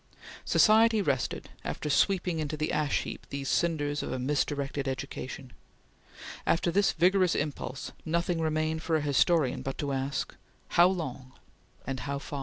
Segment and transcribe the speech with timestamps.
[0.45, 5.53] Society rested, after sweeping into the ash heap these cinders of a misdirected education.
[6.43, 10.35] After this vigorous impulse, nothing remained for a historian but to ask
[10.69, 11.33] how long
[11.85, 12.39] and how far!